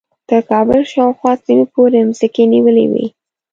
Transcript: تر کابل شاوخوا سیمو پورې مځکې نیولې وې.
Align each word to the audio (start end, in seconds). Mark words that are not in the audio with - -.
تر 0.29 0.41
کابل 0.51 0.81
شاوخوا 0.91 1.31
سیمو 1.45 1.65
پورې 1.73 1.99
مځکې 2.07 2.43
نیولې 2.53 2.85
وې. 2.91 3.05